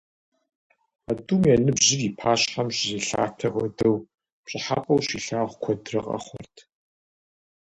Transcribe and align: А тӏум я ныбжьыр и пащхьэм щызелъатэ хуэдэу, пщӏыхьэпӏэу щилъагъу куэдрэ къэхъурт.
А 1.09 1.11
тӏум 1.25 1.41
я 1.53 1.57
ныбжьыр 1.65 2.01
и 2.07 2.09
пащхьэм 2.17 2.67
щызелъатэ 2.77 3.47
хуэдэу, 3.53 3.95
пщӏыхьэпӏэу 4.43 5.03
щилъагъу 5.05 5.59
куэдрэ 5.63 5.99
къэхъурт. 6.07 6.55